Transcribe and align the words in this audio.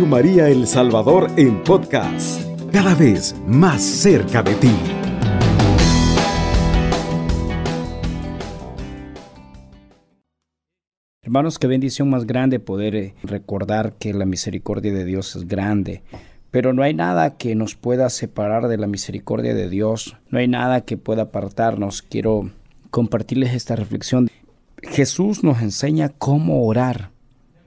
María 0.00 0.48
El 0.48 0.66
Salvador 0.66 1.30
en 1.36 1.62
podcast, 1.62 2.40
cada 2.72 2.94
vez 2.94 3.36
más 3.46 3.82
cerca 3.82 4.42
de 4.42 4.54
ti. 4.54 4.70
Hermanos, 11.22 11.58
qué 11.58 11.66
bendición 11.66 12.08
más 12.08 12.26
grande 12.26 12.58
poder 12.58 12.96
eh, 12.96 13.14
recordar 13.22 13.92
que 13.92 14.14
la 14.14 14.24
misericordia 14.24 14.92
de 14.92 15.04
Dios 15.04 15.36
es 15.36 15.46
grande. 15.46 16.02
Pero 16.50 16.72
no 16.72 16.82
hay 16.82 16.94
nada 16.94 17.36
que 17.36 17.54
nos 17.54 17.76
pueda 17.76 18.10
separar 18.10 18.68
de 18.68 18.78
la 18.78 18.86
misericordia 18.86 19.54
de 19.54 19.68
Dios. 19.68 20.16
No 20.30 20.38
hay 20.38 20.48
nada 20.48 20.80
que 20.80 20.96
pueda 20.96 21.22
apartarnos. 21.24 22.02
Quiero 22.02 22.50
compartirles 22.90 23.54
esta 23.54 23.76
reflexión. 23.76 24.28
Jesús 24.82 25.44
nos 25.44 25.62
enseña 25.62 26.08
cómo 26.08 26.66
orar. 26.66 27.11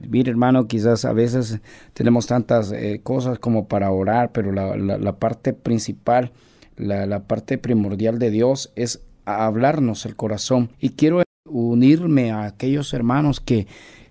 Mire, 0.00 0.30
hermano, 0.30 0.68
quizás 0.68 1.04
a 1.04 1.12
veces 1.12 1.60
tenemos 1.94 2.26
tantas 2.26 2.72
eh, 2.72 3.00
cosas 3.02 3.38
como 3.38 3.66
para 3.66 3.90
orar, 3.90 4.32
pero 4.32 4.52
la, 4.52 5.16
parte 5.18 5.52
principal, 5.52 6.32
la, 6.76 7.24
parte 7.24 7.58
primordial 7.58 8.18
de 8.18 8.30
Dios 8.30 8.72
es 8.76 9.02
hablarnos 9.24 10.04
el 10.06 10.16
corazón. 10.16 10.70
Y 10.80 10.90
quiero 10.90 11.22
unirme 11.48 12.30
a 12.30 12.44
aquellos 12.44 12.92
hermanos 12.92 13.40
que 13.40 13.66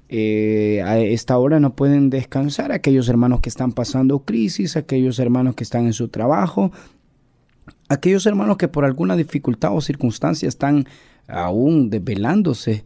eh, 0.10 0.82
a 0.86 1.00
esta 1.00 1.38
hora 1.38 1.60
no 1.60 1.76
pueden 1.76 2.10
descansar, 2.10 2.72
aquellos 2.72 3.10
hermanos 3.10 3.42
que 3.42 3.50
están 3.50 3.72
pasando 3.72 4.20
crisis, 4.20 4.78
aquellos 4.78 5.20
hermanos 5.20 5.56
que 5.56 5.64
están 5.64 5.86
en 5.86 5.94
su 5.94 6.10
trabajo, 6.10 6.72
aquellos 7.90 8.26
hermanos 8.26 8.58
que 8.58 8.68
por 8.68 8.86
alguna 8.86 9.16
dificultad 9.16 9.76
o 9.76 9.82
circunstancia 9.82 10.48
están 10.48 10.86
aún 11.28 11.90
desvelándose 11.90 12.84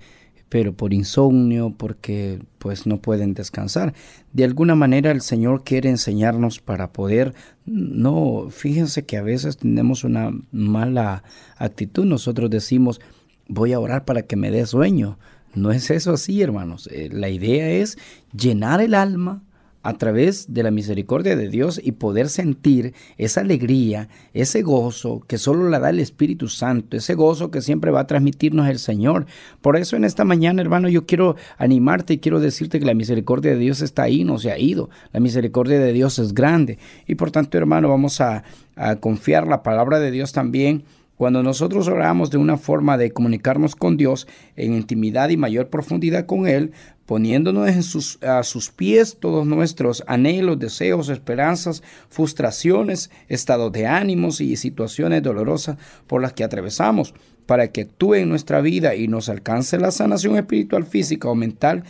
pero 0.50 0.74
por 0.74 0.94
insomnio, 0.94 1.74
porque 1.78 2.42
pues 2.58 2.86
no 2.88 2.98
pueden 2.98 3.34
descansar. 3.34 3.94
De 4.34 4.44
alguna 4.44 4.76
manera 4.76 5.12
el 5.12 5.22
Señor 5.22 5.64
quiere 5.64 5.90
enseñarnos 5.90 6.60
para 6.60 6.92
poder, 6.92 7.34
no, 7.66 8.48
fíjense 8.50 9.06
que 9.06 9.18
a 9.18 9.22
veces 9.22 9.58
tenemos 9.58 10.04
una 10.04 10.32
mala 10.52 11.24
actitud, 11.58 12.06
nosotros 12.06 12.50
decimos, 12.50 13.00
voy 13.48 13.74
a 13.74 13.80
orar 13.80 14.06
para 14.06 14.24
que 14.24 14.36
me 14.36 14.52
dé 14.52 14.66
sueño. 14.66 15.18
No 15.56 15.72
es 15.72 15.90
eso 15.90 16.14
así, 16.14 16.42
hermanos. 16.42 16.88
Eh, 16.92 17.10
la 17.12 17.30
idea 17.30 17.70
es 17.70 17.98
llenar 18.34 18.82
el 18.82 18.94
alma 18.94 19.42
a 19.82 19.94
través 19.94 20.54
de 20.54 20.64
la 20.64 20.72
misericordia 20.72 21.36
de 21.36 21.48
Dios 21.48 21.80
y 21.84 21.94
poder 21.94 22.30
sentir 22.30 22.94
esa 23.18 23.42
alegría, 23.42 24.10
ese 24.34 24.62
gozo 24.62 25.22
que 25.28 25.38
solo 25.38 25.70
la 25.70 25.80
da 25.80 25.90
el 25.90 26.00
Espíritu 26.00 26.50
Santo, 26.50 26.98
ese 26.98 27.16
gozo 27.16 27.50
que 27.50 27.62
siempre 27.62 27.92
va 27.92 28.02
a 28.02 28.08
transmitirnos 28.08 28.68
el 28.68 28.80
Señor. 28.80 29.26
Por 29.62 29.78
eso 29.78 29.96
en 29.96 30.04
esta 30.04 30.26
mañana, 30.26 30.62
hermano, 30.62 30.90
yo 30.90 31.06
quiero 31.06 31.36
animarte 31.58 32.14
y 32.14 32.18
quiero 32.20 32.40
decirte 32.40 32.80
que 32.80 32.86
la 32.86 32.94
misericordia 32.94 33.52
de 33.52 33.58
Dios 33.58 33.82
está 33.82 34.04
ahí, 34.04 34.24
no 34.24 34.38
se 34.38 34.52
ha 34.52 34.60
ido. 34.60 34.90
La 35.14 35.20
misericordia 35.20 35.80
de 35.80 35.94
Dios 35.94 36.20
es 36.20 36.34
grande. 36.34 36.78
Y 37.08 37.16
por 37.16 37.32
tanto, 37.32 37.58
hermano, 37.58 37.90
vamos 37.90 38.20
a, 38.22 38.44
a 38.76 38.98
confiar 38.98 39.48
la 39.48 39.64
palabra 39.64 40.00
de 40.00 40.12
Dios 40.12 40.34
también 40.34 40.84
cuando 41.20 41.44
nosotros 41.44 41.90
oramos 41.90 42.30
de 42.30 42.38
una 42.38 42.56
forma 42.56 42.98
de 42.98 43.12
comunicarnos 43.12 43.76
con 43.76 43.98
Dios 43.98 44.26
en 44.56 44.74
intimidad 44.74 45.28
y 45.28 45.36
mayor 45.36 45.68
profundidad 45.68 46.26
con 46.26 46.48
Él, 46.48 46.72
poniéndonos 47.06 48.20
a 48.24 48.44
sus 48.44 48.70
pies 48.70 49.18
todos 49.20 49.46
nuestros 49.46 50.02
anhelos, 50.08 50.60
deseos, 50.60 51.10
esperanzas, 51.10 51.84
frustraciones, 52.08 53.12
estados 53.28 53.74
de 53.74 53.86
ánimos 53.86 54.40
y 54.40 54.56
situaciones 54.56 55.22
dolorosas 55.22 55.76
por 56.08 56.22
las 56.22 56.32
que 56.32 56.46
atravesamos, 56.46 57.14
para 57.46 57.68
que 57.74 57.82
actúe 57.82 58.14
en 58.14 58.30
nuestra 58.30 58.62
vida 58.62 58.96
y 58.96 59.10
nos 59.10 59.28
alcance 59.28 59.78
la 59.78 59.92
sanación 59.92 60.38
espiritual, 60.38 60.86
física 60.86 61.28
o 61.28 61.36
mental, 61.36 61.84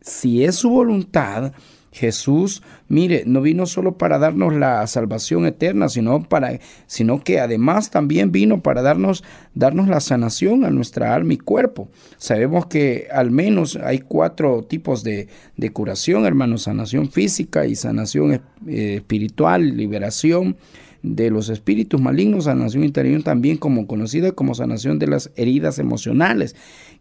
si 0.00 0.44
es 0.44 0.54
su 0.54 0.70
voluntad, 0.70 1.52
Jesús, 1.92 2.62
mire, 2.88 3.24
no 3.26 3.42
vino 3.42 3.66
solo 3.66 3.98
para 3.98 4.18
darnos 4.18 4.54
la 4.54 4.86
salvación 4.86 5.46
eterna, 5.46 5.90
sino 5.90 6.22
para 6.22 6.58
sino 6.86 7.22
que 7.22 7.38
además 7.38 7.90
también 7.90 8.32
vino 8.32 8.62
para 8.62 8.80
darnos 8.80 9.22
darnos 9.54 9.88
la 9.88 10.00
sanación 10.00 10.64
a 10.64 10.70
nuestra 10.70 11.14
alma 11.14 11.34
y 11.34 11.38
cuerpo. 11.38 11.88
Sabemos 12.16 12.66
que 12.66 13.08
al 13.12 13.30
menos 13.30 13.76
hay 13.76 13.98
cuatro 13.98 14.62
tipos 14.62 15.04
de, 15.04 15.28
de 15.56 15.70
curación, 15.70 16.24
hermanos, 16.24 16.62
sanación 16.62 17.10
física 17.10 17.66
y 17.66 17.76
sanación 17.76 18.40
eh, 18.66 18.94
espiritual, 18.96 19.76
liberación 19.76 20.56
de 21.02 21.30
los 21.30 21.48
espíritus 21.48 22.00
malignos, 22.00 22.44
sanación 22.44 22.84
interior 22.84 23.22
también 23.22 23.56
como 23.56 23.86
conocida 23.86 24.32
como 24.32 24.54
sanación 24.54 24.98
de 24.98 25.08
las 25.08 25.30
heridas 25.36 25.78
emocionales. 25.78 26.54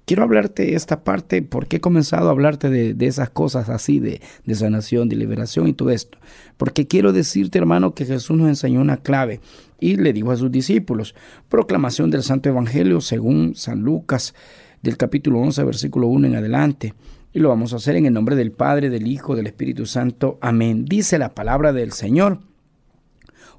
Quiero 0.05 0.23
hablarte 0.23 0.73
esta 0.73 1.03
parte 1.03 1.41
porque 1.43 1.77
he 1.77 1.81
comenzado 1.81 2.27
a 2.27 2.31
hablarte 2.31 2.69
de, 2.69 3.05
esas 3.05 3.29
cosas 3.29 3.69
así, 3.69 3.99
de, 3.99 4.19
de, 4.45 4.55
sanación, 4.55 5.07
de 5.09 5.15
liberación 5.15 5.67
y 5.67 5.73
todo 5.73 5.91
esto. 5.91 6.17
Porque 6.57 6.87
quiero 6.87 7.13
decirte, 7.13 7.59
hermano, 7.59 7.93
que 7.93 8.05
Jesús 8.05 8.35
nos 8.37 8.47
enseñó 8.47 8.81
una 8.81 8.97
clave 8.97 9.39
y 9.79 9.97
le 9.97 10.13
dijo 10.13 10.31
a 10.31 10.37
sus 10.37 10.51
discípulos, 10.51 11.15
proclamación 11.49 12.09
del 12.09 12.23
Santo 12.23 12.49
Evangelio 12.49 13.01
según 13.01 13.55
San 13.55 13.81
Lucas, 13.81 14.33
del 14.81 14.97
capítulo 14.97 15.39
11, 15.39 15.63
versículo 15.63 16.07
1 16.07 16.27
en 16.27 16.35
adelante. 16.35 16.93
Y 17.33 17.39
lo 17.39 17.49
vamos 17.49 17.73
a 17.73 17.77
hacer 17.77 17.95
en 17.95 18.07
el 18.07 18.13
nombre 18.13 18.35
del 18.35 18.51
Padre, 18.51 18.89
del 18.89 19.07
Hijo, 19.07 19.35
del 19.35 19.47
Espíritu 19.47 19.85
Santo. 19.85 20.37
Amén. 20.41 20.85
Dice 20.85 21.17
la 21.17 21.33
palabra 21.33 21.71
del 21.71 21.93
Señor. 21.93 22.39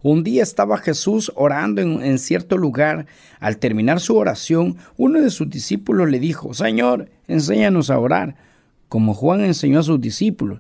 Un 0.03 0.25
día 0.25 0.43
estaba 0.43 0.79
Jesús 0.79 1.31
orando 1.37 1.81
en, 1.81 2.19
cierto 2.19 2.59
lugar. 2.59 3.07
Al 3.39 3.59
terminar 3.59 4.01
su 4.01 4.17
oración, 4.17 4.77
uno 4.97 5.21
de 5.21 5.31
sus 5.31 5.49
discípulos 5.49 6.11
le 6.11 6.19
dijo, 6.19 6.55
Señor, 6.55 7.09
enséñanos 7.29 7.89
a 7.89 7.99
orar, 7.99 8.35
como 8.89 9.15
Juan 9.15 9.43
enseñó 9.43 9.79
a 9.79 9.85
sus 9.85 10.01
discípulos. 10.01 10.59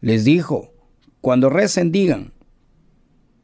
Les 0.00 0.24
dijo, 0.24 0.72
cuando 1.20 1.48
recen 1.48 1.92
digan, 1.92 2.32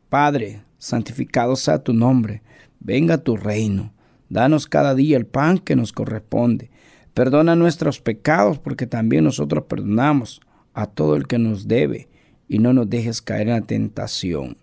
Padre, 0.09 0.63
santificado 0.79 1.55
sea 1.55 1.85
tu 1.85 1.93
nombre, 1.93 2.43
venga 2.81 3.19
tu 3.19 3.37
reino, 3.37 3.93
danos 4.29 4.67
cada 4.67 4.97
día 4.97 5.17
el 5.17 5.27
pan 5.27 5.59
que 5.59 5.77
nos 5.77 5.93
corresponde, 5.93 6.71
perdona 7.15 7.55
nuestros 7.55 8.01
pecados 8.01 8.59
porque 8.59 8.87
también 8.87 9.23
nosotros 9.23 9.65
perdonamos 9.69 10.41
a 10.75 10.87
todo 10.87 11.15
el 11.15 11.29
que 11.29 11.39
nos 11.39 11.69
debe 11.69 12.09
y 12.49 12.59
no 12.59 12.73
nos 12.73 12.91
dejes 12.91 13.23
caer 13.23 13.49
en 13.49 13.55
la 13.55 13.61
tentación. 13.61 14.57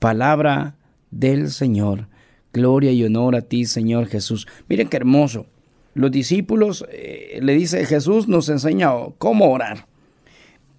Palabra 0.00 0.76
del 1.10 1.50
Señor. 1.50 2.08
Gloria 2.52 2.90
y 2.90 3.04
honor 3.04 3.36
a 3.36 3.42
ti, 3.42 3.66
Señor 3.66 4.06
Jesús. 4.06 4.48
Miren 4.68 4.88
qué 4.88 4.96
hermoso. 4.96 5.46
Los 5.94 6.10
discípulos, 6.10 6.84
eh, 6.90 7.38
le 7.42 7.54
dice 7.54 7.84
Jesús, 7.84 8.26
nos 8.26 8.48
enseña 8.48 8.90
cómo 9.18 9.52
orar. 9.52 9.86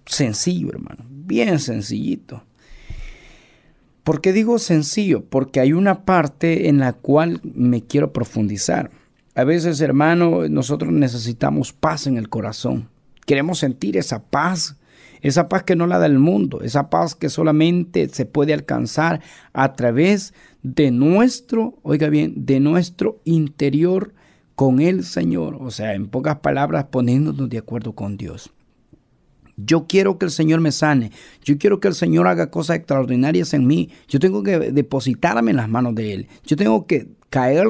Sencillo, 0.06 0.68
hermano. 0.70 1.06
Bien 1.08 1.60
sencillito. 1.60 2.42
¿Por 4.02 4.20
qué 4.20 4.32
digo 4.32 4.58
sencillo? 4.58 5.24
Porque 5.24 5.60
hay 5.60 5.72
una 5.72 6.04
parte 6.04 6.68
en 6.68 6.78
la 6.78 6.92
cual 6.92 7.40
me 7.44 7.82
quiero 7.82 8.12
profundizar. 8.12 8.90
A 9.36 9.44
veces, 9.44 9.80
hermano, 9.80 10.48
nosotros 10.48 10.92
necesitamos 10.92 11.72
paz 11.72 12.08
en 12.08 12.18
el 12.18 12.28
corazón. 12.28 12.88
Queremos 13.24 13.60
sentir 13.60 13.96
esa 13.96 14.24
paz 14.24 14.76
esa 15.22 15.48
paz 15.48 15.62
que 15.62 15.76
no 15.76 15.86
la 15.86 15.98
da 15.98 16.06
el 16.06 16.18
mundo, 16.18 16.60
esa 16.62 16.90
paz 16.90 17.14
que 17.14 17.28
solamente 17.28 18.08
se 18.08 18.26
puede 18.26 18.52
alcanzar 18.52 19.20
a 19.52 19.72
través 19.72 20.34
de 20.62 20.90
nuestro, 20.90 21.78
oiga 21.82 22.08
bien, 22.08 22.34
de 22.44 22.60
nuestro 22.60 23.20
interior 23.24 24.12
con 24.54 24.80
el 24.80 25.04
Señor. 25.04 25.56
O 25.60 25.70
sea, 25.70 25.94
en 25.94 26.08
pocas 26.08 26.40
palabras, 26.40 26.86
poniéndonos 26.90 27.48
de 27.48 27.58
acuerdo 27.58 27.92
con 27.92 28.16
Dios. 28.16 28.52
Yo 29.56 29.86
quiero 29.86 30.18
que 30.18 30.24
el 30.24 30.30
Señor 30.30 30.60
me 30.60 30.72
sane. 30.72 31.12
Yo 31.44 31.58
quiero 31.58 31.78
que 31.78 31.88
el 31.88 31.94
Señor 31.94 32.26
haga 32.26 32.50
cosas 32.50 32.76
extraordinarias 32.76 33.54
en 33.54 33.66
mí. 33.66 33.90
Yo 34.08 34.18
tengo 34.18 34.42
que 34.42 34.58
depositarme 34.58 35.50
en 35.50 35.56
las 35.56 35.68
manos 35.68 35.94
de 35.94 36.14
Él. 36.14 36.28
Yo 36.44 36.56
tengo 36.56 36.86
que 36.86 37.08
caer 37.30 37.68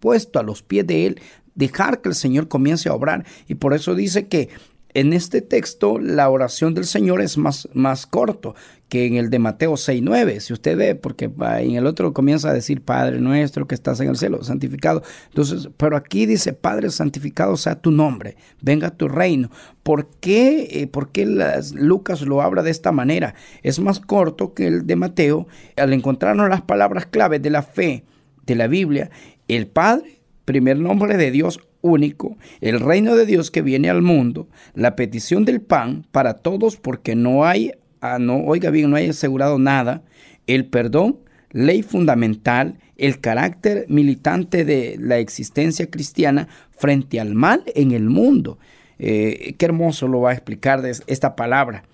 puesto 0.00 0.38
a 0.38 0.42
los 0.42 0.62
pies 0.62 0.86
de 0.86 1.06
Él, 1.06 1.20
dejar 1.54 2.00
que 2.00 2.08
el 2.08 2.14
Señor 2.14 2.48
comience 2.48 2.88
a 2.88 2.94
obrar. 2.94 3.24
Y 3.46 3.56
por 3.56 3.74
eso 3.74 3.94
dice 3.94 4.28
que 4.28 4.48
en 4.94 5.12
este 5.12 5.42
texto 5.42 5.98
la 5.98 6.28
oración 6.30 6.74
del 6.74 6.84
Señor 6.84 7.20
es 7.20 7.36
más, 7.36 7.68
más 7.72 8.06
corto 8.06 8.54
que 8.88 9.06
en 9.06 9.16
el 9.16 9.28
de 9.28 9.38
Mateo 9.38 9.72
6.9, 9.72 10.40
si 10.40 10.52
usted 10.54 10.76
ve, 10.76 10.94
porque 10.94 11.30
en 11.58 11.74
el 11.74 11.86
otro 11.86 12.14
comienza 12.14 12.48
a 12.48 12.54
decir, 12.54 12.80
Padre 12.80 13.20
nuestro 13.20 13.66
que 13.66 13.74
estás 13.74 14.00
en 14.00 14.08
el 14.08 14.16
cielo, 14.16 14.42
santificado. 14.42 15.02
Entonces, 15.28 15.68
pero 15.76 15.96
aquí 15.96 16.24
dice, 16.24 16.54
Padre 16.54 16.90
santificado 16.90 17.56
sea 17.58 17.80
tu 17.80 17.90
nombre, 17.90 18.36
venga 18.62 18.90
tu 18.90 19.08
reino. 19.08 19.50
¿Por 19.82 20.08
qué, 20.20 20.68
eh, 20.70 20.86
por 20.86 21.12
qué 21.12 21.26
Lucas 21.74 22.22
lo 22.22 22.40
habla 22.40 22.62
de 22.62 22.70
esta 22.70 22.92
manera? 22.92 23.34
Es 23.62 23.78
más 23.78 24.00
corto 24.00 24.54
que 24.54 24.66
el 24.66 24.86
de 24.86 24.96
Mateo. 24.96 25.46
Al 25.76 25.92
encontrarnos 25.92 26.48
las 26.48 26.62
palabras 26.62 27.06
claves 27.06 27.42
de 27.42 27.50
la 27.50 27.62
fe 27.62 28.04
de 28.46 28.54
la 28.54 28.68
Biblia, 28.68 29.10
el 29.48 29.66
Padre, 29.66 30.20
primer 30.46 30.78
nombre 30.78 31.18
de 31.18 31.30
Dios, 31.30 31.60
único, 31.88 32.36
el 32.60 32.80
reino 32.80 33.16
de 33.16 33.26
Dios 33.26 33.50
que 33.50 33.62
viene 33.62 33.90
al 33.90 34.02
mundo, 34.02 34.48
la 34.74 34.96
petición 34.96 35.44
del 35.44 35.60
pan 35.60 36.06
para 36.12 36.34
todos 36.34 36.76
porque 36.76 37.14
no 37.14 37.44
hay, 37.44 37.72
ah, 38.00 38.18
no, 38.18 38.38
oiga 38.44 38.70
bien, 38.70 38.90
no 38.90 38.96
hay 38.96 39.08
asegurado 39.08 39.58
nada, 39.58 40.02
el 40.46 40.66
perdón, 40.66 41.18
ley 41.50 41.82
fundamental, 41.82 42.78
el 42.96 43.20
carácter 43.20 43.86
militante 43.88 44.64
de 44.64 44.96
la 44.98 45.18
existencia 45.18 45.90
cristiana 45.90 46.48
frente 46.70 47.20
al 47.20 47.34
mal 47.34 47.64
en 47.74 47.92
el 47.92 48.08
mundo. 48.08 48.58
Eh, 48.98 49.54
qué 49.58 49.66
hermoso 49.66 50.08
lo 50.08 50.20
va 50.20 50.30
a 50.30 50.34
explicar 50.34 50.84
esta 51.06 51.36
palabra. 51.36 51.84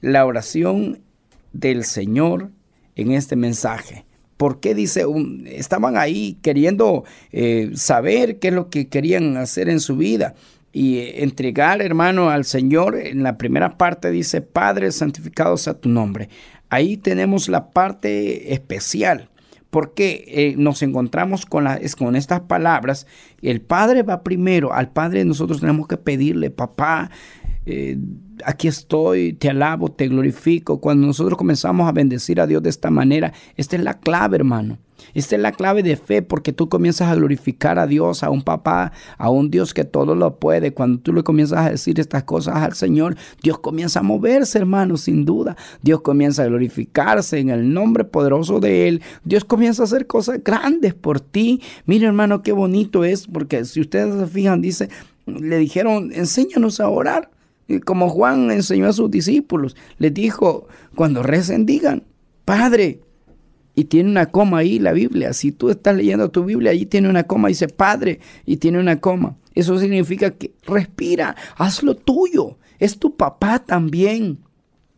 la 0.00 0.24
oración 0.26 1.00
del 1.52 1.84
Señor 1.84 2.52
en 2.94 3.10
este 3.12 3.34
mensaje. 3.34 4.04
¿Por 4.38 4.60
qué 4.60 4.74
dice, 4.74 5.04
estaban 5.44 5.98
ahí 5.98 6.38
queriendo 6.40 7.04
eh, 7.32 7.72
saber 7.74 8.38
qué 8.38 8.48
es 8.48 8.54
lo 8.54 8.70
que 8.70 8.88
querían 8.88 9.36
hacer 9.36 9.68
en 9.68 9.80
su 9.80 9.96
vida? 9.96 10.34
y 10.72 11.22
entregar, 11.22 11.80
hermano, 11.82 12.30
al 12.30 12.44
Señor. 12.44 12.96
En 12.96 13.22
la 13.22 13.38
primera 13.38 13.76
parte 13.78 14.10
dice, 14.10 14.42
Padre, 14.42 14.92
santificado 14.92 15.56
sea 15.56 15.74
tu 15.74 15.88
nombre. 15.88 16.28
Ahí 16.70 16.96
tenemos 16.96 17.48
la 17.48 17.70
parte 17.70 18.52
especial, 18.52 19.30
porque 19.70 20.24
eh, 20.28 20.54
nos 20.56 20.82
encontramos 20.82 21.46
con, 21.46 21.66
con 21.98 22.16
estas 22.16 22.40
palabras. 22.40 23.06
El 23.42 23.60
Padre 23.60 24.02
va 24.02 24.22
primero, 24.22 24.72
al 24.72 24.90
Padre 24.90 25.24
nosotros 25.24 25.60
tenemos 25.60 25.88
que 25.88 25.96
pedirle, 25.96 26.50
papá, 26.50 27.10
eh, 27.66 27.96
aquí 28.44 28.68
estoy, 28.68 29.32
te 29.32 29.50
alabo, 29.50 29.90
te 29.90 30.08
glorifico. 30.08 30.80
Cuando 30.80 31.06
nosotros 31.06 31.36
comenzamos 31.36 31.88
a 31.88 31.92
bendecir 31.92 32.40
a 32.40 32.46
Dios 32.46 32.62
de 32.62 32.70
esta 32.70 32.90
manera, 32.90 33.32
esta 33.56 33.76
es 33.76 33.82
la 33.82 33.98
clave, 33.98 34.36
hermano. 34.36 34.78
Esta 35.14 35.36
es 35.36 35.42
la 35.42 35.52
clave 35.52 35.82
de 35.82 35.96
fe 35.96 36.22
porque 36.22 36.52
tú 36.52 36.68
comienzas 36.68 37.08
a 37.08 37.14
glorificar 37.14 37.78
a 37.78 37.86
Dios, 37.86 38.22
a 38.22 38.30
un 38.30 38.42
papá, 38.42 38.92
a 39.16 39.30
un 39.30 39.50
Dios 39.50 39.72
que 39.72 39.84
todo 39.84 40.14
lo 40.14 40.36
puede. 40.38 40.72
Cuando 40.74 41.00
tú 41.00 41.12
le 41.12 41.22
comienzas 41.22 41.66
a 41.66 41.70
decir 41.70 41.98
estas 42.00 42.24
cosas 42.24 42.56
al 42.56 42.74
Señor, 42.74 43.16
Dios 43.42 43.58
comienza 43.58 44.00
a 44.00 44.02
moverse, 44.02 44.58
hermano, 44.58 44.96
sin 44.96 45.24
duda. 45.24 45.56
Dios 45.82 46.00
comienza 46.02 46.42
a 46.42 46.46
glorificarse 46.46 47.38
en 47.38 47.50
el 47.50 47.72
nombre 47.72 48.04
poderoso 48.04 48.60
de 48.60 48.88
Él. 48.88 49.02
Dios 49.24 49.44
comienza 49.44 49.82
a 49.82 49.86
hacer 49.86 50.06
cosas 50.06 50.42
grandes 50.44 50.94
por 50.94 51.20
ti. 51.20 51.62
Mira, 51.86 52.08
hermano, 52.08 52.42
qué 52.42 52.52
bonito 52.52 53.04
es 53.04 53.26
porque 53.26 53.64
si 53.64 53.80
ustedes 53.80 54.18
se 54.18 54.26
fijan, 54.26 54.60
dice, 54.60 54.88
le 55.26 55.58
dijeron, 55.58 56.10
enséñanos 56.12 56.80
a 56.80 56.88
orar 56.88 57.30
como 57.84 58.08
Juan 58.08 58.50
enseñó 58.50 58.86
a 58.86 58.92
sus 58.92 59.10
discípulos, 59.10 59.76
les 59.98 60.14
dijo, 60.14 60.68
cuando 60.94 61.22
recen 61.22 61.66
digan, 61.66 62.04
Padre, 62.44 63.00
y 63.74 63.84
tiene 63.84 64.10
una 64.10 64.26
coma 64.26 64.58
ahí 64.58 64.78
la 64.80 64.92
Biblia. 64.92 65.32
Si 65.32 65.52
tú 65.52 65.70
estás 65.70 65.94
leyendo 65.94 66.30
tu 66.30 66.44
Biblia, 66.44 66.72
allí 66.72 66.86
tiene 66.86 67.08
una 67.08 67.24
coma, 67.24 67.46
dice 67.46 67.68
Padre, 67.68 68.18
y 68.44 68.56
tiene 68.56 68.80
una 68.80 68.98
coma. 68.98 69.36
Eso 69.54 69.78
significa 69.78 70.32
que 70.32 70.52
respira, 70.66 71.36
haz 71.56 71.82
lo 71.82 71.94
tuyo. 71.94 72.58
Es 72.78 72.98
tu 72.98 73.16
papá 73.16 73.60
también. 73.64 74.38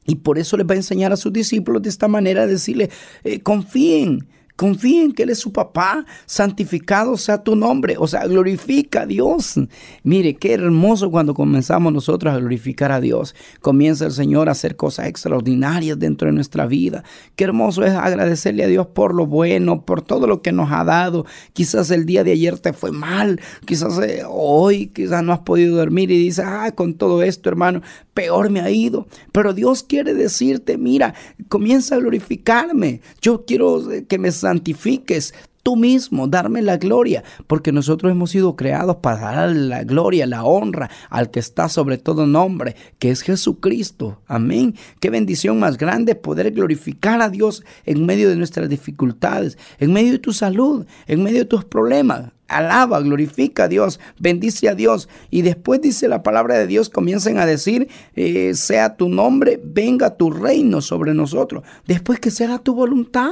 Y 0.06 0.17
por 0.17 0.38
eso 0.38 0.56
les 0.56 0.67
va 0.67 0.72
a 0.72 0.76
enseñar 0.76 1.12
a 1.12 1.17
sus 1.17 1.32
discípulos 1.32 1.82
de 1.82 1.90
esta 1.90 2.08
manera, 2.08 2.46
decirle, 2.46 2.88
eh, 3.22 3.40
confíen, 3.40 4.28
Confíen 4.61 5.12
que 5.12 5.23
Él 5.23 5.31
es 5.31 5.39
su 5.39 5.55
papá, 5.55 6.05
santificado 6.27 7.17
sea 7.17 7.43
tu 7.43 7.57
nombre, 7.57 7.97
o 7.99 8.07
sea, 8.07 8.27
glorifica 8.27 9.01
a 9.01 9.07
Dios. 9.07 9.55
Mire, 10.03 10.35
qué 10.35 10.53
hermoso 10.53 11.11
cuando 11.11 11.33
comenzamos 11.33 11.95
nosotros 11.95 12.35
a 12.35 12.37
glorificar 12.37 12.93
a 12.93 13.01
Dios. 13.01 13.35
Comienza 13.62 14.05
el 14.05 14.12
Señor 14.12 14.51
a 14.51 14.53
hacer 14.53 14.77
cosas 14.77 15.07
extraordinarias 15.07 15.99
dentro 15.99 16.27
de 16.27 16.35
nuestra 16.35 16.67
vida. 16.67 17.05
Qué 17.37 17.45
hermoso 17.45 17.87
es 17.87 17.93
agradecerle 17.93 18.65
a 18.65 18.67
Dios 18.67 18.89
por 18.89 19.15
lo 19.15 19.25
bueno, 19.25 19.87
por 19.87 20.03
todo 20.03 20.27
lo 20.27 20.43
que 20.43 20.53
nos 20.53 20.71
ha 20.71 20.85
dado. 20.85 21.25
Quizás 21.55 21.91
el 21.91 22.05
día 22.05 22.23
de 22.23 22.33
ayer 22.33 22.59
te 22.59 22.75
fue 22.75 22.93
mal, 22.93 23.41
quizás 23.65 23.99
eh, 24.01 24.25
hoy, 24.29 24.89
quizás 24.89 25.25
no 25.25 25.33
has 25.33 25.41
podido 25.41 25.79
dormir 25.79 26.11
y 26.11 26.19
dices, 26.19 26.45
ah, 26.47 26.71
con 26.73 26.93
todo 26.93 27.23
esto, 27.23 27.49
hermano, 27.49 27.81
peor 28.13 28.51
me 28.51 28.61
ha 28.61 28.71
ido. 28.71 29.06
Pero 29.33 29.55
Dios 29.55 29.83
quiere 29.83 30.13
decirte, 30.13 30.77
mira, 30.77 31.15
comienza 31.49 31.95
a 31.95 31.99
glorificarme. 31.99 33.01
Yo 33.23 33.47
quiero 33.47 33.91
eh, 33.91 34.05
que 34.05 34.19
me 34.19 34.31
santifiques 34.50 35.32
tú 35.62 35.76
mismo, 35.76 36.26
darme 36.26 36.61
la 36.62 36.76
gloria, 36.76 37.23
porque 37.47 37.70
nosotros 37.70 38.11
hemos 38.11 38.31
sido 38.31 38.56
creados 38.56 38.97
para 38.97 39.20
dar 39.20 39.50
la 39.55 39.85
gloria, 39.85 40.26
la 40.26 40.43
honra 40.43 40.91
al 41.08 41.31
que 41.31 41.38
está 41.38 41.69
sobre 41.69 41.99
todo 41.99 42.26
nombre, 42.26 42.75
que 42.99 43.11
es 43.11 43.23
Jesucristo. 43.23 44.20
Amén. 44.26 44.75
Qué 44.99 45.11
bendición 45.11 45.61
más 45.61 45.76
grande 45.76 46.17
poder 46.17 46.50
glorificar 46.50 47.20
a 47.23 47.29
Dios 47.29 47.62
en 47.85 48.06
medio 48.06 48.29
de 48.29 48.37
nuestras 48.37 48.69
dificultades, 48.69 49.56
en 49.79 49.93
medio 49.93 50.12
de 50.12 50.19
tu 50.19 50.32
salud, 50.32 50.87
en 51.06 51.23
medio 51.23 51.41
de 51.41 51.44
tus 51.44 51.64
problemas. 51.64 52.32
Alaba, 52.49 53.00
glorifica 53.00 53.64
a 53.64 53.69
Dios, 53.69 54.00
bendice 54.19 54.69
a 54.69 54.75
Dios. 54.75 55.08
Y 55.31 55.43
después 55.43 55.81
dice 55.81 56.08
la 56.08 56.25
palabra 56.25 56.58
de 56.58 56.67
Dios, 56.67 56.88
comiencen 56.88 57.38
a 57.38 57.46
decir, 57.46 57.87
eh, 58.17 58.55
sea 58.55 58.96
tu 58.96 59.08
nombre, 59.08 59.61
venga 59.62 60.17
tu 60.17 60.32
reino 60.32 60.81
sobre 60.81 61.14
nosotros. 61.14 61.62
Después 61.87 62.19
que 62.19 62.32
sea 62.32 62.58
tu 62.58 62.75
voluntad. 62.75 63.31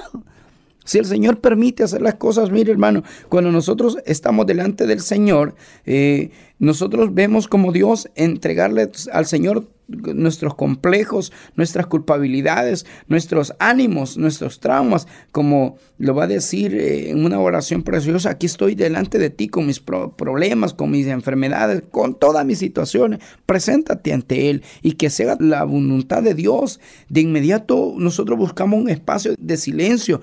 Si 0.88 0.96
el 0.96 1.04
Señor 1.04 1.42
permite 1.42 1.82
hacer 1.82 2.00
las 2.00 2.14
cosas, 2.14 2.50
mire 2.50 2.72
hermano, 2.72 3.02
cuando 3.28 3.52
nosotros 3.52 3.98
estamos 4.06 4.46
delante 4.46 4.86
del 4.86 5.00
Señor, 5.00 5.54
eh, 5.84 6.30
nosotros 6.58 7.14
vemos 7.14 7.48
como 7.48 7.72
Dios 7.72 8.08
entregarle 8.14 8.90
al 9.12 9.26
Señor 9.26 9.66
nuestros 9.88 10.54
complejos, 10.54 11.32
nuestras 11.56 11.86
culpabilidades, 11.86 12.84
nuestros 13.06 13.54
ánimos, 13.58 14.18
nuestros 14.18 14.60
traumas, 14.60 15.08
como 15.32 15.78
lo 15.96 16.14
va 16.14 16.24
a 16.24 16.28
decir 16.28 16.74
eh, 16.74 17.10
en 17.10 17.24
una 17.24 17.40
oración 17.40 17.82
preciosa, 17.82 18.30
aquí 18.30 18.46
estoy 18.46 18.74
delante 18.74 19.18
de 19.18 19.30
ti 19.30 19.48
con 19.48 19.66
mis 19.66 19.80
problemas, 19.80 20.74
con 20.74 20.90
mis 20.90 21.06
enfermedades, 21.06 21.82
con 21.90 22.18
todas 22.18 22.44
mis 22.44 22.58
situaciones, 22.58 23.20
preséntate 23.46 24.12
ante 24.12 24.50
Él 24.50 24.62
y 24.82 24.92
que 24.92 25.10
sea 25.10 25.36
la 25.40 25.64
voluntad 25.64 26.22
de 26.22 26.34
Dios. 26.34 26.80
De 27.08 27.22
inmediato 27.22 27.94
nosotros 27.96 28.38
buscamos 28.38 28.78
un 28.78 28.90
espacio 28.90 29.34
de 29.38 29.56
silencio, 29.56 30.20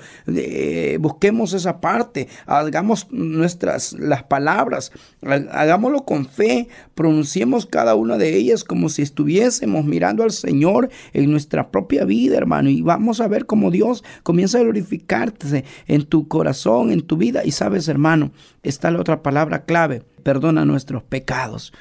busquemos 1.00 1.54
esa 1.54 1.82
parte, 1.82 2.28
hagamos 2.46 3.08
nuestras 3.10 3.94
las 3.94 4.24
palabras, 4.24 4.92
hagámoslo 5.22 6.06
con 6.06 6.25
fe, 6.26 6.68
pronunciemos 6.94 7.66
cada 7.66 7.96
una 7.96 8.18
de 8.18 8.36
ellas 8.36 8.64
como 8.64 8.90
si 8.90 9.02
estuviésemos 9.02 9.86
mirando 9.86 10.24
al 10.24 10.32
Señor 10.32 10.90
en 11.14 11.32
nuestra 11.32 11.72
propia 11.72 12.06
vida, 12.06 12.38
hermano, 12.38 12.70
y 12.70 12.82
vamos 12.82 13.22
a 13.22 13.28
ver 13.28 13.46
cómo 13.46 13.72
Dios 13.72 14.04
comienza 14.24 14.58
a 14.58 14.62
glorificarte 14.62 15.66
en 15.88 16.06
tu 16.06 16.28
corazón, 16.28 16.92
en 16.92 17.02
tu 17.02 17.18
vida. 17.18 17.44
Y 17.46 17.52
sabes, 17.52 17.88
hermano, 17.88 18.32
está 18.64 18.92
la 18.92 19.00
otra 19.00 19.24
palabra 19.24 19.66
clave, 19.66 20.04
perdona 20.24 20.66
nuestros 20.66 21.04
pecados. 21.04 21.74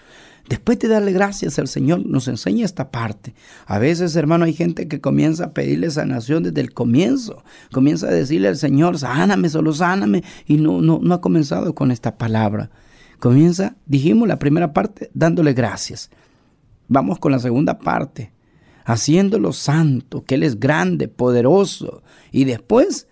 Después 0.49 0.79
de 0.79 0.89
darle 0.89 1.13
gracias 1.13 1.59
al 1.59 1.69
Señor, 1.69 2.05
nos 2.05 2.29
enseña 2.29 2.67
esta 2.67 2.91
parte. 2.91 3.35
A 3.65 3.79
veces, 3.79 4.15
hermano, 4.15 4.45
hay 4.45 4.53
gente 4.53 4.89
que 4.89 5.01
comienza 5.01 5.47
a 5.47 5.53
pedirle 5.55 5.91
sanación 5.91 6.43
desde 6.43 6.61
el 6.61 6.75
comienzo. 6.75 7.43
Comienza 7.73 8.09
a 8.09 8.11
decirle 8.11 8.49
al 8.49 8.59
Señor, 8.59 8.99
sáname, 8.99 9.49
solo 9.49 9.73
sáname. 9.73 10.23
Y 10.47 10.59
no, 10.59 10.83
no, 10.83 11.01
no 11.03 11.15
ha 11.15 11.21
comenzado 11.23 11.75
con 11.75 11.91
esta 11.91 12.19
palabra. 12.19 12.71
Comienza, 13.25 13.75
dijimos 13.87 14.29
la 14.29 14.39
primera 14.39 14.75
parte, 14.75 15.11
dándole 15.15 15.55
gracias. 15.55 16.11
Vamos 16.89 17.19
con 17.19 17.33
la 17.33 17.39
segunda 17.39 17.79
parte, 17.79 18.35
haciéndolo 18.85 19.55
santo, 19.55 20.27
que 20.27 20.35
Él 20.35 20.43
es 20.43 20.61
grande, 20.61 21.09
poderoso. 21.09 22.03
Y 22.33 22.45
después 22.45 23.09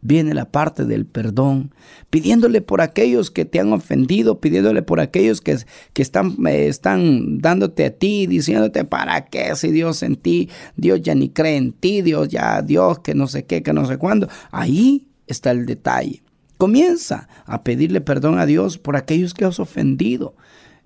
viene 0.00 0.32
la 0.32 0.50
parte 0.50 0.86
del 0.86 1.04
perdón, 1.04 1.74
pidiéndole 2.08 2.62
por 2.62 2.80
aquellos 2.80 3.30
que 3.30 3.44
te 3.44 3.60
han 3.60 3.70
ofendido, 3.74 4.40
pidiéndole 4.40 4.80
por 4.80 4.98
aquellos 4.98 5.42
que, 5.42 5.58
que 5.92 6.00
están, 6.00 6.34
eh, 6.46 6.66
están 6.68 7.36
dándote 7.36 7.84
a 7.84 7.90
ti, 7.90 8.26
diciéndote, 8.26 8.86
¿para 8.86 9.26
qué 9.26 9.54
si 9.56 9.70
Dios 9.70 10.02
en 10.02 10.16
ti? 10.16 10.48
Dios 10.78 11.02
ya 11.02 11.14
ni 11.14 11.28
cree 11.28 11.56
en 11.58 11.72
ti, 11.72 12.00
Dios 12.00 12.28
ya, 12.28 12.62
Dios 12.62 13.00
que 13.00 13.14
no 13.14 13.26
sé 13.26 13.44
qué, 13.44 13.62
que 13.62 13.74
no 13.74 13.84
sé 13.84 13.98
cuándo. 13.98 14.26
Ahí 14.52 15.06
está 15.26 15.50
el 15.50 15.66
detalle. 15.66 16.22
Comienza 16.58 17.28
a 17.46 17.62
pedirle 17.62 18.00
perdón 18.00 18.40
a 18.40 18.44
Dios 18.44 18.78
por 18.78 18.96
aquellos 18.96 19.32
que 19.32 19.44
has 19.44 19.60
ofendido. 19.60 20.34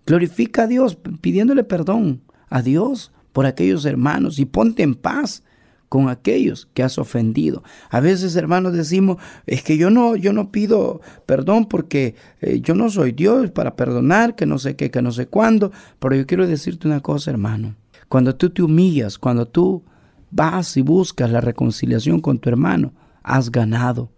Glorifica 0.07 0.65
a 0.65 0.67
Dios 0.67 0.99
pidiéndole 1.23 1.65
perdón 1.65 2.21
a 2.51 2.61
Dios 2.61 3.11
por 3.33 3.47
aquellos 3.47 3.87
hermanos 3.87 4.39
y 4.39 4.45
ponte 4.45 4.83
en 4.83 4.95
paz 4.95 5.43
con 5.89 6.11
aquellos 6.11 6.69
que 6.75 6.83
has 6.83 6.99
ofendido. 6.99 7.63
A 7.89 8.01
veces, 8.01 8.37
hermanos, 8.37 8.75
decimos, 8.75 9.17
es 9.47 9.63
que 9.63 9.79
yo 9.79 9.91
no, 9.91 10.15
yo 10.17 10.35
no 10.35 10.53
pido 10.53 11.01
perdón 11.25 11.67
porque 11.67 12.17
eh, 12.43 12.61
yo 12.61 12.75
no 12.75 12.91
soy 12.91 13.13
Dios 13.13 13.51
para 13.51 13.75
perdonar, 13.75 14.35
que 14.35 14.45
no 14.45 14.59
sé 14.59 14.77
qué, 14.77 14.91
que 14.91 15.01
no 15.01 15.11
sé 15.11 15.27
cuándo. 15.27 15.73
Pero 15.99 16.17
yo 16.17 16.27
quiero 16.27 16.47
decirte 16.47 16.87
una 16.87 17.01
cosa, 17.01 17.31
hermano. 17.31 17.77
Cuando 18.09 18.35
tú 18.35 18.51
te 18.51 18.63
humillas, 18.63 19.19
cuando 19.19 19.47
tú 19.47 19.85
vas 20.31 20.77
y 20.77 20.83
buscas 20.83 21.31
la 21.31 21.41
reconciliación 21.41 22.21
con 22.21 22.39
tu 22.39 22.51
hermano, 22.51 22.93
has 23.23 23.51
ganado 23.51 24.11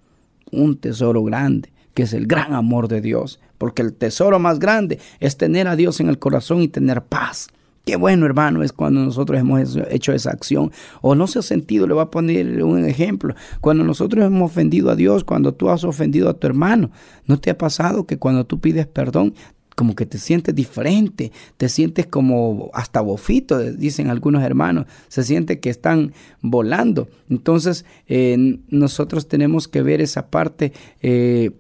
un 0.55 0.77
tesoro 0.77 1.23
grande, 1.25 1.73
que 1.95 2.05
es 2.05 2.13
el 2.13 2.27
gran 2.27 2.55
amor 2.55 2.89
de 2.89 3.01
Dios, 3.01 3.41
porque 3.59 3.83
el 3.83 3.95
tesoro 3.95 4.39
más 4.39 4.59
grande 4.59 4.99
es 5.21 5.37
tener 5.37 5.69
a 5.69 5.77
Dios 5.77 6.01
en 6.01 6.09
el 6.09 6.19
corazón 6.19 6.63
y 6.63 6.69
tener 6.69 7.03
paz. 7.03 7.49
Qué 7.85 7.97
bueno, 7.97 8.25
hermano, 8.25 8.63
es 8.63 8.73
cuando 8.73 9.05
nosotros 9.05 9.39
hemos 9.39 9.77
hecho 9.91 10.15
esa 10.15 10.31
acción. 10.31 10.73
O 11.03 11.15
no 11.15 11.27
se 11.27 11.41
ha 11.41 11.43
sentido, 11.43 11.87
le 11.87 11.93
voy 11.93 12.03
a 12.03 12.11
poner 12.11 12.65
un 12.65 12.83
ejemplo. 12.87 13.35
Cuando 13.61 13.85
nosotros 13.85 14.25
hemos 14.25 14.51
ofendido 14.51 14.91
a 14.91 14.97
Dios, 14.97 15.23
cuando 15.23 15.53
tú 15.53 15.69
has 15.69 15.85
ofendido 15.85 16.31
a 16.31 16.35
tu 16.35 16.47
hermano, 16.47 16.91
¿no 17.27 17.39
te 17.39 17.51
ha 17.51 17.59
pasado 17.59 18.07
que 18.07 18.19
cuando 18.19 18.47
tú 18.47 18.59
pides 18.59 18.87
perdón, 18.87 19.35
como 19.75 19.95
que 19.95 20.07
te 20.07 20.19
sientes 20.19 20.55
diferente, 20.55 21.33
te 21.57 21.69
sientes 21.69 22.07
como 22.07 22.71
hasta 22.75 23.01
bofito, 23.01 23.59
dicen 23.59 24.09
algunos 24.09 24.43
hermanos, 24.43 24.87
se 25.09 25.25
siente 25.25 25.61
que 25.61 25.71
están 25.71 26.13
volando. 26.41 27.09
Entonces, 27.29 27.85
eh, 28.07 28.59
nosotros 28.69 29.29
tenemos 29.29 29.69
que 29.69 29.83
ver 29.83 30.01
esa 30.01 30.29
parte. 30.29 30.73
Eh, 31.03 31.51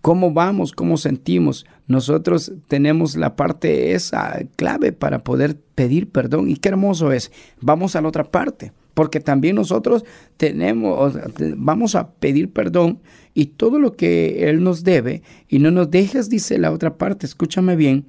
¿Cómo 0.00 0.32
vamos? 0.32 0.72
¿Cómo 0.72 0.98
sentimos? 0.98 1.64
Nosotros 1.86 2.52
tenemos 2.68 3.16
la 3.16 3.36
parte 3.36 3.94
esa 3.94 4.38
clave 4.56 4.92
para 4.92 5.24
poder 5.24 5.58
pedir 5.74 6.10
perdón. 6.10 6.50
Y 6.50 6.56
qué 6.56 6.68
hermoso 6.68 7.10
es. 7.10 7.32
Vamos 7.60 7.96
a 7.96 8.02
la 8.02 8.08
otra 8.08 8.24
parte 8.24 8.72
porque 8.94 9.20
también 9.20 9.56
nosotros 9.56 10.04
tenemos, 10.36 11.18
vamos 11.56 11.94
a 11.94 12.12
pedir 12.12 12.52
perdón 12.52 13.00
y 13.34 13.46
todo 13.46 13.78
lo 13.78 13.92
que 13.92 14.48
Él 14.48 14.62
nos 14.62 14.84
debe, 14.84 15.22
y 15.48 15.58
no 15.58 15.70
nos 15.70 15.90
dejes, 15.90 16.30
dice 16.30 16.58
la 16.58 16.70
otra 16.70 16.96
parte, 16.96 17.26
escúchame 17.26 17.76
bien, 17.76 18.06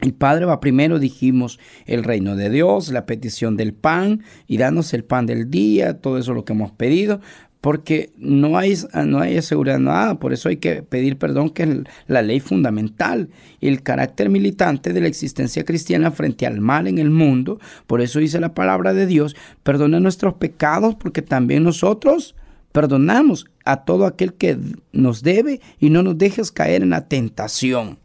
el 0.00 0.12
Padre 0.12 0.44
va 0.44 0.60
primero, 0.60 0.98
dijimos, 0.98 1.58
el 1.86 2.04
reino 2.04 2.36
de 2.36 2.50
Dios, 2.50 2.90
la 2.90 3.06
petición 3.06 3.56
del 3.56 3.72
pan 3.72 4.22
y 4.46 4.58
danos 4.58 4.92
el 4.92 5.04
pan 5.04 5.24
del 5.24 5.50
día, 5.50 6.00
todo 6.00 6.18
eso 6.18 6.34
lo 6.34 6.44
que 6.44 6.52
hemos 6.52 6.70
pedido, 6.72 7.20
porque 7.66 8.12
no 8.16 8.56
hay, 8.56 8.74
no 9.06 9.18
hay 9.18 9.40
nada, 9.80 10.20
por 10.20 10.32
eso 10.32 10.48
hay 10.48 10.58
que 10.58 10.84
pedir 10.84 11.18
perdón, 11.18 11.50
que 11.50 11.64
es 11.64 11.68
la 12.06 12.22
ley 12.22 12.38
fundamental 12.38 13.28
y 13.58 13.66
el 13.66 13.82
carácter 13.82 14.30
militante 14.30 14.92
de 14.92 15.00
la 15.00 15.08
existencia 15.08 15.64
cristiana 15.64 16.12
frente 16.12 16.46
al 16.46 16.60
mal 16.60 16.86
en 16.86 16.98
el 16.98 17.10
mundo. 17.10 17.58
Por 17.88 18.02
eso 18.02 18.20
dice 18.20 18.38
la 18.38 18.54
palabra 18.54 18.94
de 18.94 19.06
Dios, 19.06 19.34
perdona 19.64 19.98
nuestros 19.98 20.34
pecados, 20.34 20.94
porque 20.94 21.22
también 21.22 21.64
nosotros 21.64 22.36
perdonamos 22.70 23.46
a 23.64 23.84
todo 23.84 24.06
aquel 24.06 24.34
que 24.34 24.56
nos 24.92 25.24
debe 25.24 25.60
y 25.80 25.90
no 25.90 26.04
nos 26.04 26.16
dejes 26.16 26.52
caer 26.52 26.84
en 26.84 26.90
la 26.90 27.08
tentación. 27.08 27.98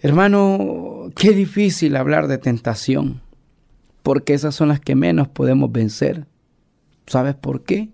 Hermano, 0.00 1.12
qué 1.14 1.30
difícil 1.30 1.94
hablar 1.94 2.26
de 2.26 2.38
tentación, 2.38 3.20
porque 4.02 4.34
esas 4.34 4.56
son 4.56 4.70
las 4.70 4.80
que 4.80 4.96
menos 4.96 5.28
podemos 5.28 5.70
vencer. 5.70 6.26
¿Sabes 7.10 7.34
por 7.34 7.64
qué? 7.64 7.88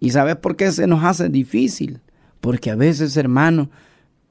¿Y 0.00 0.10
sabes 0.10 0.34
por 0.34 0.56
qué 0.56 0.72
se 0.72 0.88
nos 0.88 1.04
hace 1.04 1.28
difícil? 1.28 2.00
Porque 2.40 2.72
a 2.72 2.74
veces, 2.74 3.16
hermano, 3.16 3.70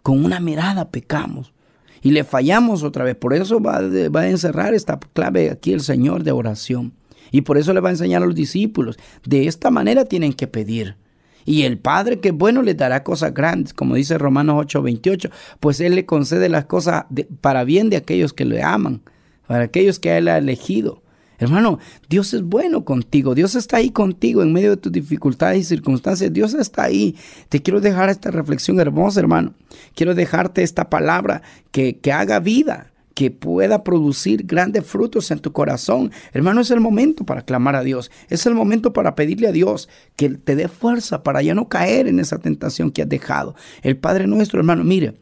con 0.01 0.25
una 0.25 0.41
mirada 0.41 0.89
pecamos 0.89 1.53
y 2.01 2.11
le 2.11 2.25
fallamos 2.25 2.83
otra 2.83 3.05
vez. 3.05 3.15
Por 3.15 3.33
eso 3.33 3.61
va, 3.61 3.79
va, 4.13 4.19
a 4.19 4.29
encerrar 4.29 4.73
esta 4.73 4.99
clave 4.99 5.49
aquí 5.49 5.71
el 5.71 5.79
Señor 5.79 6.25
de 6.25 6.33
oración. 6.33 6.91
Y 7.31 7.43
por 7.43 7.57
eso 7.57 7.73
le 7.73 7.79
va 7.79 7.87
a 7.87 7.93
enseñar 7.93 8.21
a 8.21 8.25
los 8.25 8.35
discípulos. 8.35 8.99
De 9.23 9.47
esta 9.47 9.71
manera 9.71 10.03
tienen 10.03 10.33
que 10.33 10.47
pedir. 10.47 10.97
Y 11.45 11.61
el 11.61 11.77
Padre 11.77 12.19
que 12.19 12.31
bueno 12.31 12.63
le 12.63 12.73
dará 12.73 13.05
cosas 13.05 13.33
grandes, 13.33 13.73
como 13.73 13.95
dice 13.95 14.17
Romanos 14.17 14.57
8:28, 14.57 15.31
pues 15.61 15.79
Él 15.79 15.95
le 15.95 16.05
concede 16.05 16.49
las 16.49 16.65
cosas 16.65 17.05
para 17.39 17.63
bien 17.63 17.89
de 17.89 17.95
aquellos 17.95 18.33
que 18.33 18.43
le 18.43 18.61
aman, 18.61 19.03
para 19.47 19.63
aquellos 19.63 19.99
que 19.99 20.17
Él 20.17 20.27
ha 20.27 20.37
elegido. 20.37 21.01
Hermano, 21.41 21.79
Dios 22.07 22.35
es 22.35 22.43
bueno 22.43 22.85
contigo, 22.85 23.33
Dios 23.33 23.55
está 23.55 23.77
ahí 23.77 23.89
contigo 23.89 24.43
en 24.43 24.53
medio 24.53 24.69
de 24.69 24.77
tus 24.77 24.91
dificultades 24.91 25.61
y 25.61 25.63
circunstancias, 25.63 26.31
Dios 26.31 26.53
está 26.53 26.83
ahí. 26.83 27.15
Te 27.49 27.63
quiero 27.63 27.81
dejar 27.81 28.09
esta 28.09 28.29
reflexión 28.29 28.79
hermosa, 28.79 29.21
hermano. 29.21 29.55
Quiero 29.95 30.13
dejarte 30.13 30.61
esta 30.61 30.91
palabra 30.91 31.41
que, 31.71 31.97
que 31.97 32.11
haga 32.11 32.39
vida, 32.39 32.91
que 33.15 33.31
pueda 33.31 33.83
producir 33.83 34.45
grandes 34.45 34.85
frutos 34.85 35.31
en 35.31 35.39
tu 35.39 35.51
corazón. 35.51 36.11
Hermano, 36.31 36.61
es 36.61 36.69
el 36.69 36.79
momento 36.79 37.23
para 37.23 37.41
clamar 37.41 37.75
a 37.75 37.81
Dios. 37.81 38.11
Es 38.29 38.45
el 38.45 38.53
momento 38.53 38.93
para 38.93 39.15
pedirle 39.15 39.47
a 39.47 39.51
Dios 39.51 39.89
que 40.17 40.29
te 40.29 40.55
dé 40.55 40.67
fuerza 40.67 41.23
para 41.23 41.41
ya 41.41 41.55
no 41.55 41.69
caer 41.69 42.07
en 42.07 42.19
esa 42.19 42.37
tentación 42.37 42.91
que 42.91 43.01
has 43.01 43.09
dejado. 43.09 43.55
El 43.81 43.97
Padre 43.97 44.27
nuestro, 44.27 44.59
hermano, 44.59 44.83
mire, 44.83 45.15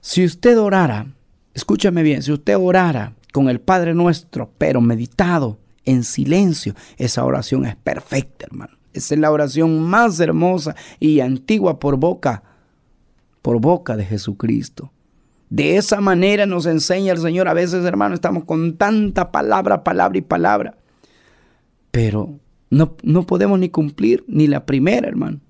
si 0.00 0.24
usted 0.24 0.58
orara, 0.58 1.06
escúchame 1.52 2.02
bien, 2.02 2.22
si 2.22 2.32
usted 2.32 2.56
orara 2.56 3.12
con 3.32 3.48
el 3.48 3.60
Padre 3.60 3.94
nuestro, 3.94 4.50
pero 4.58 4.80
meditado 4.80 5.58
en 5.84 6.04
silencio, 6.04 6.74
esa 6.96 7.24
oración 7.24 7.66
es 7.66 7.74
perfecta, 7.76 8.46
hermano. 8.46 8.76
Esa 8.92 9.14
es 9.14 9.20
la 9.20 9.30
oración 9.30 9.80
más 9.82 10.20
hermosa 10.20 10.76
y 11.00 11.20
antigua 11.20 11.80
por 11.80 11.96
boca, 11.96 12.42
por 13.40 13.60
boca 13.60 13.96
de 13.96 14.04
Jesucristo. 14.04 14.92
De 15.48 15.76
esa 15.76 16.00
manera 16.00 16.46
nos 16.46 16.66
enseña 16.66 17.12
el 17.12 17.18
Señor. 17.18 17.48
A 17.48 17.54
veces, 17.54 17.84
hermano, 17.84 18.14
estamos 18.14 18.44
con 18.44 18.76
tanta 18.76 19.32
palabra, 19.32 19.82
palabra 19.82 20.18
y 20.18 20.22
palabra. 20.22 20.76
Pero 21.90 22.38
no, 22.70 22.96
no 23.02 23.26
podemos 23.26 23.58
ni 23.58 23.68
cumplir 23.68 24.24
ni 24.28 24.46
la 24.46 24.64
primera, 24.64 25.08
hermano. 25.08 25.40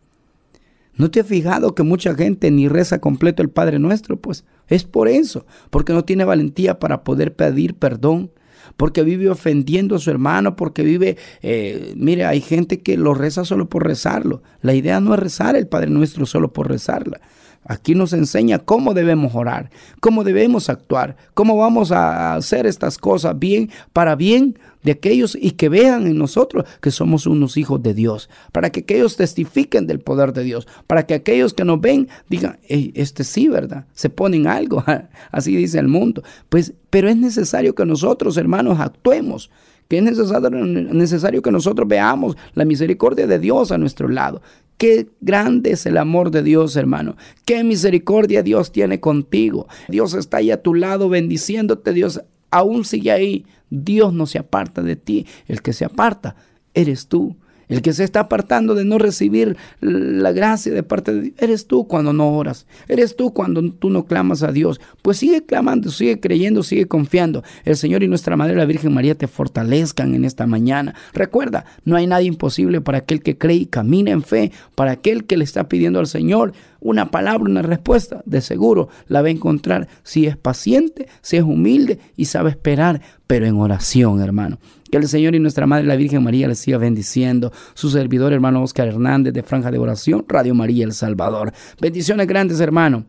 ¿No 1.02 1.10
te 1.10 1.18
has 1.18 1.26
fijado 1.26 1.74
que 1.74 1.82
mucha 1.82 2.14
gente 2.14 2.52
ni 2.52 2.68
reza 2.68 3.00
completo 3.00 3.42
el 3.42 3.50
Padre 3.50 3.80
Nuestro? 3.80 4.20
Pues 4.20 4.44
es 4.68 4.84
por 4.84 5.08
eso, 5.08 5.46
porque 5.70 5.92
no 5.92 6.04
tiene 6.04 6.24
valentía 6.24 6.78
para 6.78 7.02
poder 7.02 7.34
pedir 7.34 7.74
perdón, 7.74 8.30
porque 8.76 9.02
vive 9.02 9.28
ofendiendo 9.28 9.96
a 9.96 9.98
su 9.98 10.12
hermano, 10.12 10.54
porque 10.54 10.84
vive, 10.84 11.16
eh, 11.42 11.92
mire, 11.96 12.24
hay 12.24 12.40
gente 12.40 12.82
que 12.82 12.96
lo 12.96 13.14
reza 13.14 13.44
solo 13.44 13.68
por 13.68 13.84
rezarlo. 13.84 14.44
La 14.60 14.74
idea 14.74 15.00
no 15.00 15.12
es 15.14 15.18
rezar 15.18 15.56
el 15.56 15.66
Padre 15.66 15.90
Nuestro 15.90 16.24
solo 16.24 16.52
por 16.52 16.68
rezarla. 16.68 17.20
Aquí 17.64 17.94
nos 17.94 18.12
enseña 18.12 18.58
cómo 18.58 18.92
debemos 18.92 19.34
orar, 19.34 19.70
cómo 20.00 20.24
debemos 20.24 20.68
actuar, 20.68 21.16
cómo 21.34 21.56
vamos 21.56 21.92
a 21.92 22.34
hacer 22.34 22.66
estas 22.66 22.98
cosas 22.98 23.38
bien, 23.38 23.70
para 23.92 24.16
bien 24.16 24.58
de 24.82 24.92
aquellos 24.92 25.38
y 25.40 25.52
que 25.52 25.68
vean 25.68 26.08
en 26.08 26.18
nosotros 26.18 26.64
que 26.80 26.90
somos 26.90 27.26
unos 27.26 27.56
hijos 27.56 27.80
de 27.80 27.94
Dios, 27.94 28.28
para 28.50 28.70
que 28.70 28.80
aquellos 28.80 29.16
testifiquen 29.16 29.86
del 29.86 30.00
poder 30.00 30.32
de 30.32 30.42
Dios, 30.42 30.66
para 30.88 31.06
que 31.06 31.14
aquellos 31.14 31.54
que 31.54 31.64
nos 31.64 31.80
ven 31.80 32.08
digan, 32.28 32.58
este 32.68 33.22
sí, 33.22 33.46
¿verdad? 33.46 33.86
Se 33.94 34.10
ponen 34.10 34.48
algo, 34.48 34.84
así 35.30 35.54
dice 35.54 35.78
el 35.78 35.88
mundo. 35.88 36.22
Pues, 36.48 36.72
pero 36.90 37.08
es 37.08 37.16
necesario 37.16 37.74
que 37.74 37.86
nosotros, 37.86 38.36
hermanos, 38.36 38.80
actuemos 38.80 39.50
que 39.92 39.98
es 39.98 40.04
necesario, 40.04 40.48
necesario 40.48 41.42
que 41.42 41.50
nosotros 41.50 41.86
veamos 41.86 42.34
la 42.54 42.64
misericordia 42.64 43.26
de 43.26 43.38
Dios 43.38 43.72
a 43.72 43.76
nuestro 43.76 44.08
lado, 44.08 44.40
Qué 44.78 45.10
grande 45.20 45.72
es 45.72 45.84
el 45.84 45.98
amor 45.98 46.30
de 46.30 46.42
Dios, 46.42 46.74
hermano. 46.76 47.16
Qué 47.44 47.62
misericordia 47.62 48.42
Dios 48.42 48.72
tiene 48.72 49.00
contigo. 49.00 49.68
Dios 49.86 50.14
está 50.14 50.38
ahí 50.38 50.50
a 50.50 50.62
tu 50.62 50.74
lado 50.74 51.08
bendiciéndote. 51.08 51.92
Dios 51.92 52.22
aún 52.50 52.84
sigue 52.84 53.12
ahí. 53.12 53.44
Dios 53.70 54.12
no 54.12 54.26
se 54.26 54.38
aparta 54.38 54.82
de 54.82 54.96
ti. 54.96 55.26
El 55.46 55.60
que 55.62 55.72
se 55.72 55.84
aparta 55.84 56.34
eres 56.74 57.06
tú. 57.06 57.36
El 57.72 57.80
que 57.80 57.94
se 57.94 58.04
está 58.04 58.20
apartando 58.20 58.74
de 58.74 58.84
no 58.84 58.98
recibir 58.98 59.56
la 59.80 60.30
gracia 60.32 60.74
de 60.74 60.82
parte 60.82 61.14
de 61.14 61.20
Dios, 61.22 61.34
eres 61.38 61.66
tú 61.66 61.88
cuando 61.88 62.12
no 62.12 62.36
oras, 62.36 62.66
eres 62.86 63.16
tú 63.16 63.32
cuando 63.32 63.62
tú 63.72 63.88
no 63.88 64.04
clamas 64.04 64.42
a 64.42 64.52
Dios. 64.52 64.78
Pues 65.00 65.16
sigue 65.16 65.46
clamando, 65.46 65.90
sigue 65.90 66.20
creyendo, 66.20 66.62
sigue 66.62 66.86
confiando. 66.86 67.42
El 67.64 67.78
Señor 67.78 68.02
y 68.02 68.08
nuestra 68.08 68.36
Madre 68.36 68.56
la 68.56 68.66
Virgen 68.66 68.92
María 68.92 69.14
te 69.14 69.26
fortalezcan 69.26 70.14
en 70.14 70.26
esta 70.26 70.46
mañana. 70.46 70.94
Recuerda, 71.14 71.64
no 71.86 71.96
hay 71.96 72.06
nada 72.06 72.20
imposible 72.20 72.82
para 72.82 72.98
aquel 72.98 73.22
que 73.22 73.38
cree 73.38 73.56
y 73.56 73.64
camina 73.64 74.10
en 74.10 74.22
fe, 74.22 74.52
para 74.74 74.90
aquel 74.90 75.24
que 75.24 75.38
le 75.38 75.44
está 75.44 75.66
pidiendo 75.66 75.98
al 75.98 76.06
Señor 76.06 76.52
una 76.78 77.10
palabra, 77.10 77.48
una 77.48 77.62
respuesta, 77.62 78.22
de 78.26 78.42
seguro 78.42 78.90
la 79.08 79.22
va 79.22 79.28
a 79.28 79.30
encontrar 79.30 79.88
si 80.02 80.26
es 80.26 80.36
paciente, 80.36 81.08
si 81.22 81.38
es 81.38 81.42
humilde 81.42 82.00
y 82.18 82.26
sabe 82.26 82.50
esperar, 82.50 83.00
pero 83.26 83.46
en 83.46 83.56
oración, 83.56 84.20
hermano. 84.20 84.58
Que 84.92 84.98
el 84.98 85.08
Señor 85.08 85.34
y 85.34 85.38
nuestra 85.38 85.66
Madre 85.66 85.86
la 85.86 85.96
Virgen 85.96 86.22
María 86.22 86.46
les 86.46 86.58
siga 86.58 86.76
bendiciendo. 86.76 87.50
Su 87.72 87.88
servidor, 87.88 88.34
hermano 88.34 88.62
Oscar 88.62 88.88
Hernández, 88.88 89.32
de 89.32 89.42
Franja 89.42 89.70
de 89.70 89.78
Oración, 89.78 90.22
Radio 90.28 90.54
María 90.54 90.84
El 90.84 90.92
Salvador. 90.92 91.50
Bendiciones 91.80 92.26
grandes, 92.26 92.60
hermano. 92.60 93.06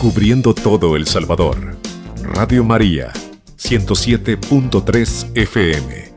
Cubriendo 0.00 0.54
todo 0.54 0.96
El 0.96 1.06
Salvador. 1.06 1.76
Radio 2.22 2.64
María, 2.64 3.12
107.3 3.58 5.26
FM. 5.34 6.07